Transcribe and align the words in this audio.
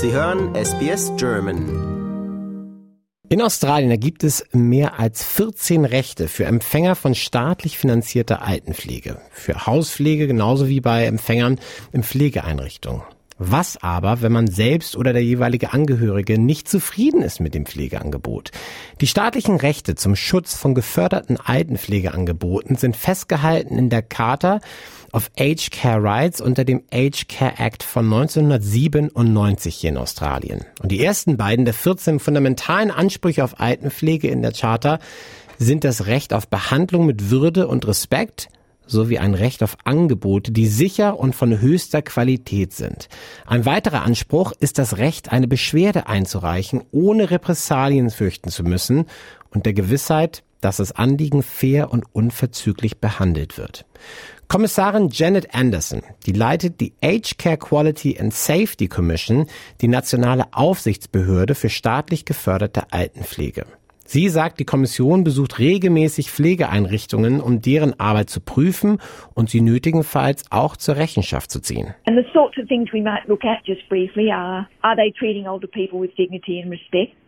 Sie 0.00 0.12
hören 0.12 0.54
SBS 0.54 1.10
German. 1.16 1.66
In 3.28 3.42
Australien 3.42 3.98
gibt 3.98 4.22
es 4.22 4.44
mehr 4.52 5.00
als 5.00 5.24
14 5.24 5.84
Rechte 5.84 6.28
für 6.28 6.44
Empfänger 6.44 6.94
von 6.94 7.16
staatlich 7.16 7.78
finanzierter 7.78 8.42
Altenpflege, 8.42 9.20
für 9.32 9.66
Hauspflege 9.66 10.28
genauso 10.28 10.68
wie 10.68 10.80
bei 10.80 11.04
Empfängern 11.06 11.58
in 11.90 12.04
Pflegeeinrichtungen. 12.04 13.02
Was 13.38 13.76
aber, 13.80 14.20
wenn 14.20 14.32
man 14.32 14.48
selbst 14.48 14.96
oder 14.96 15.12
der 15.12 15.22
jeweilige 15.22 15.72
Angehörige 15.72 16.38
nicht 16.40 16.68
zufrieden 16.68 17.22
ist 17.22 17.38
mit 17.38 17.54
dem 17.54 17.66
Pflegeangebot? 17.66 18.50
Die 19.00 19.06
staatlichen 19.06 19.56
Rechte 19.56 19.94
zum 19.94 20.16
Schutz 20.16 20.54
von 20.54 20.74
geförderten 20.74 21.38
Altenpflegeangeboten 21.38 22.76
sind 22.76 22.96
festgehalten 22.96 23.78
in 23.78 23.90
der 23.90 24.02
Charta 24.02 24.60
of 25.12 25.30
Aged 25.38 25.70
Care 25.70 26.02
Rights 26.02 26.40
unter 26.40 26.64
dem 26.64 26.82
Aged 26.92 27.28
Care 27.28 27.54
Act 27.58 27.84
von 27.84 28.06
1997 28.06 29.76
hier 29.76 29.90
in 29.90 29.98
Australien. 29.98 30.64
Und 30.82 30.90
die 30.90 31.02
ersten 31.02 31.36
beiden 31.36 31.64
der 31.64 31.74
14 31.74 32.18
fundamentalen 32.18 32.90
Ansprüche 32.90 33.44
auf 33.44 33.60
Altenpflege 33.60 34.28
in 34.28 34.42
der 34.42 34.52
Charta 34.52 34.98
sind 35.58 35.84
das 35.84 36.06
Recht 36.06 36.32
auf 36.32 36.48
Behandlung 36.48 37.06
mit 37.06 37.30
Würde 37.30 37.68
und 37.68 37.86
Respekt, 37.86 38.48
sowie 38.88 39.18
ein 39.18 39.34
Recht 39.34 39.62
auf 39.62 39.76
Angebote, 39.84 40.50
die 40.50 40.66
sicher 40.66 41.18
und 41.18 41.34
von 41.34 41.60
höchster 41.60 42.02
Qualität 42.02 42.72
sind. 42.72 43.08
Ein 43.46 43.64
weiterer 43.64 44.02
Anspruch 44.02 44.52
ist 44.58 44.78
das 44.78 44.98
Recht, 44.98 45.32
eine 45.32 45.46
Beschwerde 45.48 46.08
einzureichen, 46.08 46.82
ohne 46.90 47.30
Repressalien 47.30 48.10
fürchten 48.10 48.50
zu 48.50 48.64
müssen 48.64 49.04
und 49.50 49.66
der 49.66 49.74
Gewissheit, 49.74 50.42
dass 50.60 50.78
das 50.78 50.92
Anliegen 50.92 51.42
fair 51.42 51.92
und 51.92 52.04
unverzüglich 52.12 52.98
behandelt 52.98 53.58
wird. 53.58 53.86
Kommissarin 54.48 55.10
Janet 55.12 55.54
Anderson, 55.54 56.02
die 56.24 56.32
leitet 56.32 56.80
die 56.80 56.94
Age 57.02 57.36
Care 57.36 57.58
Quality 57.58 58.18
and 58.18 58.32
Safety 58.32 58.88
Commission, 58.88 59.46
die 59.82 59.88
nationale 59.88 60.46
Aufsichtsbehörde 60.52 61.54
für 61.54 61.68
staatlich 61.68 62.24
geförderte 62.24 62.90
Altenpflege. 62.90 63.66
Sie 64.10 64.30
sagt, 64.30 64.58
die 64.58 64.64
Kommission 64.64 65.22
besucht 65.22 65.58
regelmäßig 65.58 66.30
Pflegeeinrichtungen, 66.30 67.42
um 67.42 67.60
deren 67.60 67.92
Arbeit 68.00 68.30
zu 68.30 68.40
prüfen 68.40 69.00
und 69.34 69.50
sie 69.50 69.60
nötigenfalls 69.60 70.46
auch 70.50 70.78
zur 70.78 70.96
Rechenschaft 70.96 71.50
zu 71.50 71.60
ziehen. 71.60 71.94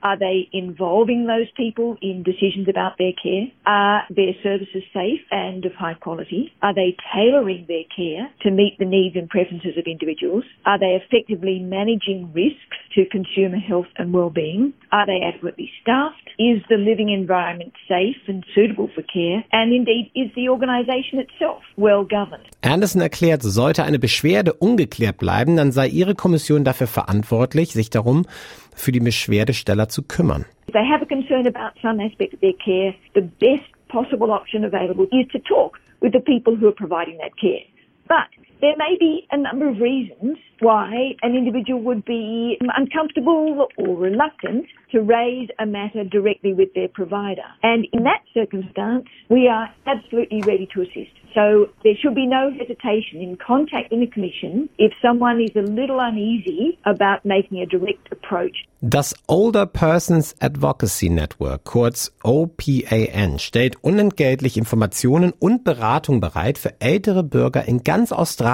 Are 0.03 0.17
they 0.17 0.49
involving 0.53 1.27
those 1.27 1.53
people 1.57 1.99
in 2.01 2.25
decisions 2.25 2.67
about 2.69 2.97
their 2.97 3.13
care? 3.13 3.49
Are 3.65 4.05
their 4.09 4.33
services 4.43 4.83
safe 4.95 5.21
and 5.31 5.67
of 5.67 5.75
high 5.75 5.95
quality? 6.01 6.53
Are 6.61 6.73
they 6.73 6.97
tailoring 7.13 7.67
their 7.67 7.85
care 7.95 8.31
to 8.43 8.51
meet 8.51 8.79
the 8.79 8.87
needs 8.87 9.15
and 9.17 9.29
preferences 9.29 9.77
of 9.77 9.85
individuals? 9.85 10.45
Are 10.65 10.79
they 10.79 10.97
effectively 10.97 11.59
managing 11.61 12.33
risks 12.33 12.79
to 12.95 13.05
consumer 13.11 13.59
health 13.59 13.89
and 13.97 14.13
well-being? 14.13 14.73
Are 14.91 15.07
they 15.07 15.21
adequately 15.23 15.71
staffed? 15.81 16.31
Is 16.39 16.63
the 16.69 16.77
living 16.77 17.11
environment 17.11 17.73
safe 17.89 18.17
and 18.27 18.45
suitable 18.55 18.89
for 18.95 19.03
care? 19.03 19.45
And 19.53 19.73
indeed, 19.73 20.11
is 20.15 20.31
the 20.35 20.49
organisation 20.49 21.19
itself 21.19 21.63
well 21.77 22.05
governed? 22.05 22.49
Anderson 22.63 23.01
erklärt, 23.01 23.43
sollte 23.43 23.85
eine 23.85 23.99
Beschwerde 23.99 24.53
ungeklärt 24.53 25.19
bleiben, 25.19 25.57
dann 25.57 25.73
sei 25.73 25.89
ihre 25.89 26.15
Kommission 26.15 26.65
dafür 26.65 26.87
verantwortlich, 26.87 27.73
sich 27.73 27.91
darum 27.91 28.27
für 28.75 28.93
die 28.93 29.01
Beschwerdesteller 29.01 29.89
zu 29.89 30.03
kümmern. 30.03 30.45
If 30.69 30.75
they 30.75 30.87
have 30.87 31.03
a 31.03 31.07
concern 31.07 31.47
about 31.47 31.79
some 31.83 32.03
aspect 32.03 32.35
of 32.35 32.41
their 32.41 32.55
care, 32.65 32.95
the 33.15 33.23
best 33.41 33.65
possible 33.89 34.31
option 34.31 34.65
available 34.65 35.07
is 35.13 35.27
to 35.33 35.39
talk 35.41 35.79
with 36.01 36.13
the 36.13 36.21
people 36.21 36.57
who 36.57 36.69
are 36.69 36.75
providing 36.75 37.19
that 37.19 37.33
care. 37.41 37.65
But 38.09 38.29
there 38.61 38.77
may 38.77 38.97
be 38.99 39.27
a 39.31 39.39
number 39.39 39.69
of 39.69 39.79
reasons 39.81 40.39
why 40.61 41.17
an 41.23 41.35
individual 41.35 41.81
would 41.83 42.05
be 42.05 42.59
uncomfortable 42.77 43.69
or 43.77 43.97
reluctant 43.97 44.67
to 44.93 45.01
raise 45.01 45.49
a 45.59 45.67
matter 45.67 46.05
directly 46.05 46.53
with 46.53 46.69
their 46.75 46.89
provider. 46.89 47.47
And 47.63 47.87
in 47.93 48.05
that 48.05 48.23
circumstance, 48.35 49.07
we 49.29 49.49
are 49.49 49.69
absolutely 49.87 50.43
ready 50.43 50.69
to 50.75 50.83
assist. 50.83 51.21
So 51.35 51.69
there 51.85 51.95
should 52.01 52.15
be 52.15 52.27
no 52.27 52.51
hesitation 52.51 53.21
in 53.21 53.37
contacting 53.37 54.01
the 54.01 54.09
Commission 54.09 54.69
if 54.79 54.93
someone 55.01 55.41
is 55.41 55.55
a 55.55 55.63
little 55.63 56.01
uneasy 56.01 56.79
about 56.85 57.25
making 57.25 57.61
a 57.61 57.67
direct 57.67 58.11
approach. 58.11 58.67
Das 58.83 59.15
Older 59.29 59.67
Persons 59.67 60.35
Advocacy 60.41 61.11
Network, 61.11 61.65
kurz 61.65 62.17
OPAN, 62.25 63.39
stellt 63.39 63.77
unentgeltlich 63.85 64.57
Informationen 64.57 65.35
und 65.39 65.65
Beratung 65.65 66.21
bereit 66.21 66.57
für 66.57 66.81
ältere 66.81 67.23
Bürger 67.23 67.69
in 67.69 67.85
ganz 67.85 68.11
Australien, 68.11 68.50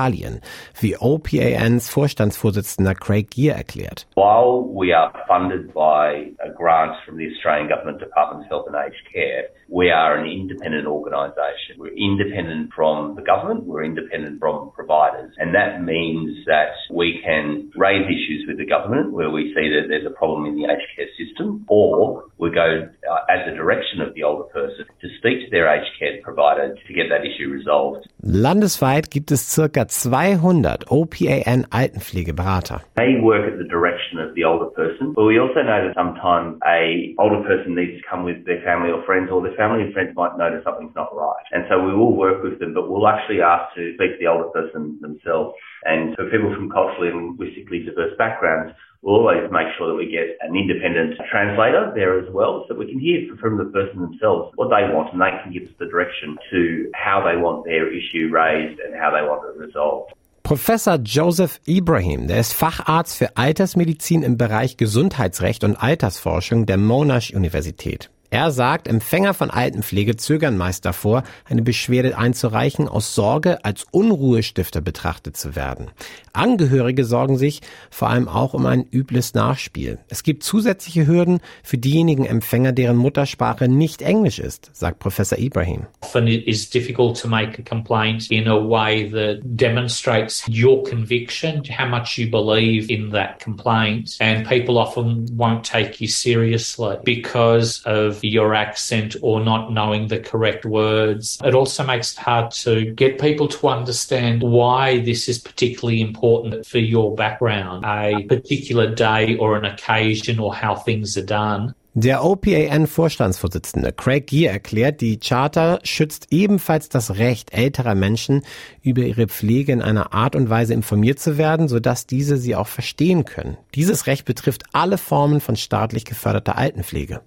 wie 0.81 0.97
OPANs 0.97 1.89
Vorstandsvorsitzender 1.89 2.95
Craig 2.95 3.31
Gear 3.31 3.57
erklärt. 3.57 4.07
While 4.15 4.69
we 4.75 4.95
are 4.95 5.13
funded 5.27 5.73
by 5.73 6.33
grants 6.57 6.99
from 7.05 7.17
the 7.17 7.29
Australian 7.33 7.69
Government 7.69 8.01
Department 8.01 8.45
of 8.45 8.51
Health 8.51 8.67
and 8.67 8.77
Aged 8.77 9.05
Care, 9.13 9.49
we 9.69 9.91
are 9.91 10.17
an 10.17 10.27
independent 10.27 10.87
organisation. 10.87 11.77
We're 11.79 11.97
independent 11.97 12.73
from 12.73 13.17
the 13.17 13.23
government, 13.23 13.65
we're 13.65 13.85
independent 13.85 14.39
from 14.39 14.71
providers, 14.75 15.33
and 15.39 15.55
that 15.55 15.83
means 15.83 16.45
that 16.47 16.71
we 16.91 17.21
can 17.25 17.71
raise 17.75 18.07
issues 18.07 18.45
with 18.47 18.59
the 18.59 18.67
government 18.67 19.13
where 19.13 19.31
we 19.31 19.53
see 19.55 19.69
that 19.75 19.89
there's 19.89 20.07
a 20.07 20.15
problem 20.15 20.47
in 20.47 20.55
the 20.57 20.71
aged 20.71 20.87
care 20.95 21.11
system, 21.19 21.65
or 21.69 22.25
we 22.39 22.51
go 22.51 22.89
uh, 23.11 23.33
as 23.33 23.49
a 23.51 23.57
direction 23.57 24.01
of 24.01 24.15
the 24.15 24.23
older 24.23 24.45
person 24.45 24.85
to 25.01 25.09
speak 25.19 25.45
to 25.45 25.51
their 25.51 25.69
aged 25.69 25.91
care 25.99 26.21
provider 26.23 26.75
to 26.75 26.93
get 26.93 27.09
that 27.09 27.25
issue 27.25 27.49
resolved. 27.51 28.07
Landesweit 28.23 29.11
gibt 29.11 29.31
es 29.31 29.47
circa 29.47 29.87
200 29.87 30.87
OPAN 30.91 31.67
Altenpflegeberater. 31.71 32.81
They 32.97 33.21
work 33.21 33.47
at 33.47 33.59
the 33.59 33.69
direction 33.69 34.19
of 34.19 34.35
the 34.35 34.45
older 34.45 34.67
person, 34.67 35.13
but 35.15 35.25
we 35.25 35.39
also 35.39 35.63
know 35.63 35.87
that 35.87 35.95
sometimes 35.95 36.59
a 36.67 37.15
older 37.19 37.43
person 37.43 37.75
needs 37.75 38.01
to 38.01 38.05
come 38.09 38.25
with 38.25 38.45
their 38.47 38.63
family 38.63 38.91
or 38.91 39.03
friends, 39.05 39.31
or 39.31 39.43
their 39.43 39.57
family 39.57 39.83
and 39.83 39.93
friends 39.93 40.15
might 40.17 40.37
notice 40.37 40.65
something's 40.65 40.95
not 40.95 41.15
right. 41.15 41.47
And 41.53 41.65
so 41.69 41.83
we 41.83 41.95
will 41.95 42.17
work 42.17 42.43
with 42.43 42.59
them, 42.59 42.75
but 42.75 42.91
we'll 42.91 43.09
actually 43.09 43.41
ask 43.41 43.75
to 43.75 43.95
speak 43.95 44.17
to 44.17 44.19
the 44.21 44.27
older 44.27 44.49
person 44.51 44.99
themselves. 45.01 45.55
And 45.85 46.17
for 46.17 46.29
people 46.31 46.53
from 46.55 46.71
culturally 46.71 47.09
and 47.09 47.39
linguistically 47.39 47.87
diverse 47.87 48.17
backgrounds, 48.19 48.75
we'll 49.07 49.23
always 49.23 49.47
make 49.55 49.71
sure 49.79 49.87
that 49.87 49.95
we 49.95 50.11
get 50.11 50.35
an 50.43 50.59
independent 50.59 51.15
translator 51.31 51.93
there 51.95 52.19
as 52.19 52.27
well 52.35 52.67
so 52.67 52.75
we 52.75 52.91
can 52.91 52.99
hear 52.99 53.23
from 53.39 53.57
the 53.57 53.71
person 53.71 54.03
themselves 54.03 54.51
what 54.57 54.67
they 54.67 54.83
want 54.91 55.06
and 55.13 55.21
they 55.21 55.31
can 55.43 55.53
give 55.53 55.65
us 55.65 55.75
the 55.79 55.87
direction 55.87 56.39
to 56.51 56.91
how 56.95 57.23
they 57.23 57.37
want 57.37 57.65
their 57.65 57.93
issue 57.93 58.29
raised 58.31 58.81
and 58.81 58.95
how 58.95 59.11
they 59.11 59.23
want 59.23 59.43
it 59.49 59.59
resolved. 59.59 60.13
Professor 60.43 60.97
Joseph 61.03 61.61
Ibrahim, 61.67 62.29
der 62.29 62.39
ist 62.39 62.53
Facharzt 62.53 63.19
für 63.19 63.37
Altersmedizin 63.37 64.23
im 64.23 64.39
Bereich 64.39 64.77
Gesundheitsrecht 64.77 65.65
und 65.65 65.75
Altersforschung 65.75 66.67
der 66.67 66.77
Monash 66.77 67.33
Universität. 67.35 68.11
Er 68.31 68.51
sagt, 68.51 68.89
Empfänger 68.89 69.35
von 69.35 69.51
Altenpflege 69.51 70.17
zögern 70.17 70.57
meist 70.57 70.85
davor, 70.85 71.23
eine 71.45 71.63
Beschwerde 71.63 72.19
einzureichen, 72.19 72.89
aus 72.89 73.15
Sorge, 73.15 73.65
als 73.65 73.85
Unruhestifter 73.91 74.81
betrachtet 74.81 75.37
zu 75.37 75.55
werden. 75.55 75.91
Angehörige 76.33 77.05
sorgen 77.05 77.39
sich 77.39 77.61
vor 77.91 78.11
allem 78.11 78.29
auch 78.29 78.53
um 78.53 78.67
ein 78.67 78.85
übles 78.91 79.35
Nachspiel. 79.35 79.99
Es 80.09 80.23
gibt 80.23 80.43
zusätzliche 80.43 81.07
Hürden 81.07 81.41
für 81.63 81.79
diejenigen 81.79 82.27
Empfänger, 82.27 82.73
deren 82.73 82.97
Muttersprache 82.97 83.69
nicht 83.69 84.03
Englisch 84.03 84.39
ist, 84.39 84.71
sagt 84.73 84.99
Professor 84.99 85.39
Ibrahim. 85.39 85.87
Often 86.03 86.27
it 86.27 86.47
is 86.47 86.69
difficult 86.69 87.19
to 87.21 87.29
make 87.29 87.59
a 87.59 87.63
complaint 87.63 88.31
in 88.31 88.49
a 88.49 88.57
way 88.57 89.09
that 89.11 89.41
demonstrates 89.45 90.45
your 90.49 90.83
conviction, 90.85 91.63
how 91.79 91.89
much 91.89 92.19
you 92.19 92.31
believe 92.31 92.93
in 92.93 93.11
that 93.13 93.41
complaint, 93.43 94.17
and 94.21 94.47
people 94.47 94.79
often 94.79 95.27
won't 95.37 95.65
take 95.65 96.01
you 96.01 96.09
seriously 96.09 96.97
because 97.05 97.83
of 97.87 98.16
your 98.23 98.55
accent 98.55 99.17
or 99.23 99.41
not 99.41 99.73
knowing 99.73 100.09
the 100.09 100.19
correct 100.19 100.65
words. 100.65 101.39
It 101.45 101.55
also 101.55 101.85
makes 101.85 102.13
it 102.13 102.19
hard 102.19 102.51
to 102.63 102.93
get 102.93 103.19
people 103.19 103.49
to 103.49 103.69
understand 103.69 104.43
why 104.43 105.01
this 105.01 105.29
is 105.29 105.39
particularly 105.39 106.01
important 106.01 106.67
for 106.67 106.79
your 106.79 107.15
background, 107.15 107.85
a 107.85 108.23
particular 108.29 108.95
day 108.95 109.37
or 109.37 109.57
an 109.57 109.65
occasion 109.65 110.39
or 110.39 110.55
how 110.55 110.75
things 110.75 111.17
are 111.17 111.27
done. 111.27 111.75
Der 111.99 112.23
OPAN-Vorstandsvorsitzende 112.23 113.91
Craig 113.91 114.27
Gear 114.27 114.53
erklärt, 114.53 115.01
die 115.01 115.19
Charta 115.19 115.79
schützt 115.83 116.27
ebenfalls 116.31 116.91
das 116.91 117.17
Recht 117.17 117.55
älterer 117.55 117.95
Menschen, 117.95 118.43
über 118.83 119.01
ihre 119.01 119.29
Pflege 119.29 119.73
in 119.73 119.81
einer 119.81 120.13
Art 120.13 120.37
und 120.37 120.51
Weise 120.51 120.75
informiert 120.75 121.21
zu 121.21 121.39
werden, 121.39 121.69
sodass 121.69 122.07
diese 122.07 122.37
sie 122.37 122.55
auch 122.55 122.67
verstehen 122.67 123.25
können. 123.25 123.57
Dieses 123.75 124.07
Recht 124.07 124.27
betrifft 124.27 124.65
alle 124.75 124.99
Formen 124.99 125.41
von 125.41 125.57
staatlich 125.57 126.05
geförderter 126.05 126.59
Altenpflege. 126.59 127.23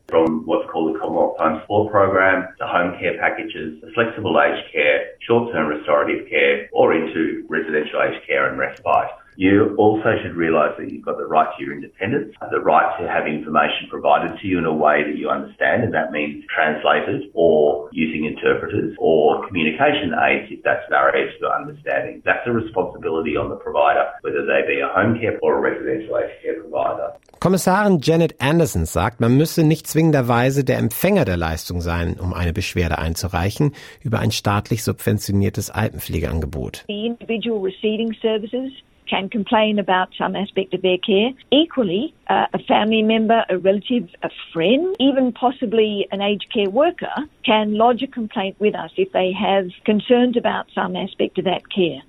Commonwealth 1.40 1.68
Home 1.70 1.90
Program, 1.90 2.54
the 2.60 2.68
home 2.68 3.00
care 3.00 3.18
packages, 3.18 3.80
the 3.82 3.90
flexible 3.96 4.36
aged 4.42 4.74
care, 4.74 5.16
short-term 5.26 5.68
restorative 5.68 6.28
care, 6.30 6.68
or 6.74 6.94
into 6.94 7.46
residential 7.48 8.02
aged 8.04 8.28
care 8.28 8.50
and 8.50 8.60
respite. 8.60 9.08
You 9.40 9.74
also 9.78 10.20
should 10.22 10.36
realise 10.36 10.76
that 10.78 10.92
you've 10.92 11.06
got 11.06 11.18
the 11.18 11.24
right 11.24 11.48
to 11.48 11.64
your 11.64 11.72
independence, 11.72 12.36
the 12.52 12.60
right 12.60 12.92
to 13.00 13.08
have 13.08 13.26
information 13.26 13.88
provided 13.90 14.38
to 14.38 14.46
you 14.46 14.58
in 14.60 14.66
a 14.66 14.74
way 14.74 15.02
that 15.08 15.16
you 15.16 15.30
understand, 15.30 15.86
and 15.86 15.94
that 15.94 16.12
means 16.12 16.44
translated 16.54 17.32
or 17.34 17.88
using 17.94 18.26
interpreters 18.26 18.98
or 19.00 19.48
communication 19.48 20.12
aids 20.28 20.52
if 20.52 20.62
that's 20.64 20.84
barriers 20.90 21.32
to 21.40 21.48
understanding. 21.48 22.22
That's 22.26 22.46
a 22.48 22.52
responsibility 22.52 23.38
on 23.38 23.48
the 23.48 23.56
provider, 23.56 24.12
whether 24.24 24.44
they 24.44 24.68
be 24.68 24.82
a 24.82 24.92
home 24.92 25.18
care 25.18 25.40
or 25.42 25.56
a 25.56 25.62
residential 25.72 26.18
aged 26.18 26.44
care 26.44 26.60
provider. 26.60 27.16
Kommissarin 27.40 28.02
Janet 28.02 28.36
Anderson 28.42 28.86
sagt, 28.86 29.22
man 29.22 29.38
müsse 29.38 29.64
nicht 29.64 29.88
zwingenderweise 29.88 30.66
der 30.66 30.80
Empfänger 30.80 31.24
der 31.24 31.38
Leistung 31.38 31.80
sein, 31.80 32.18
um 32.20 32.34
eine 32.34 32.52
Beschwerde 32.52 32.98
einzureichen 32.98 33.72
über 34.04 34.20
ein 34.20 34.32
staatlich 34.32 34.84
subventioniertes 34.84 35.72
Altenpflegeangebot. 35.72 36.84
The 36.90 37.06
individual 37.06 37.64
receiving 37.64 38.14
services 38.22 38.74
can 39.10 39.30
complain 39.30 39.80
about 39.80 40.10
some 40.18 40.36
aspect 40.36 40.74
of 40.74 40.82
their 40.82 40.98
care. 40.98 41.32
Equally, 41.52 42.14
uh, 42.28 42.46
a 42.54 42.60
family 42.60 43.02
member, 43.02 43.44
a 43.50 43.58
relative, 43.58 44.10
a 44.24 44.30
friend, 44.54 44.96
even 45.00 45.32
possibly 45.32 46.08
an 46.12 46.22
aged 46.22 46.48
care 46.54 46.70
worker 46.70 47.14
can 47.44 47.76
lodge 47.76 48.04
a 48.04 48.08
complaint 48.08 48.56
with 48.60 48.76
us 48.76 48.92
if 48.98 49.12
they 49.12 49.32
have 49.32 49.70
concerns 49.86 50.38
about 50.38 50.68
some 50.74 50.96
aspect 50.96 51.38
of 51.38 51.46
that 51.46 51.70
care. 51.70 52.02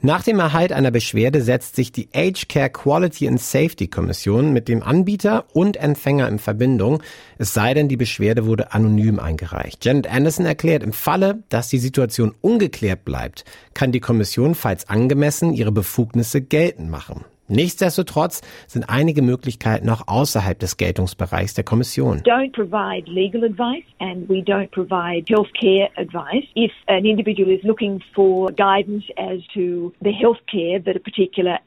Nach 0.00 0.22
dem 0.22 0.40
Erhalt 0.40 0.72
einer 0.72 0.90
Beschwerde 0.90 1.42
setzt 1.42 1.76
sich 1.76 1.92
die 1.92 2.08
Age 2.14 2.48
Care 2.48 2.70
Quality 2.70 3.28
and 3.28 3.40
Safety 3.40 3.88
Kommission 3.88 4.52
mit 4.52 4.68
dem 4.68 4.82
Anbieter 4.82 5.44
und 5.52 5.76
Empfänger 5.76 6.28
in 6.28 6.38
Verbindung, 6.38 7.02
es 7.38 7.54
sei 7.54 7.74
denn, 7.74 7.88
die 7.88 7.96
Beschwerde 7.96 8.46
wurde 8.46 8.72
anonym 8.72 9.18
eingereicht. 9.18 9.84
Janet 9.84 10.06
Anderson 10.06 10.46
erklärt, 10.46 10.82
im 10.82 10.92
Falle, 10.92 11.42
dass 11.48 11.68
die 11.68 11.78
Situation 11.78 12.34
ungeklärt 12.40 13.04
bleibt, 13.04 13.44
kann 13.74 13.92
die 13.92 14.00
Kommission, 14.00 14.54
falls 14.54 14.88
angemessen, 14.88 15.52
ihre 15.52 15.72
Befugnisse 15.72 16.40
geltend 16.40 16.90
machen. 16.90 17.24
Nichtsdestotrotz 17.52 18.40
sind 18.66 18.88
einige 18.88 19.20
Möglichkeiten 19.20 19.84
noch 19.84 20.08
außerhalb 20.08 20.58
des 20.58 20.78
Geltungsbereichs 20.78 21.52
der 21.52 21.64
Kommission. 21.64 22.22